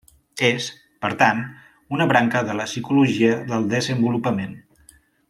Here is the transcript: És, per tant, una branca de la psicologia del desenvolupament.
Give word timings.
És, 0.47 0.69
per 1.05 1.11
tant, 1.19 1.43
una 1.97 2.07
branca 2.13 2.43
de 2.47 2.55
la 2.63 2.67
psicologia 2.71 3.39
del 3.53 3.69
desenvolupament. 3.75 4.61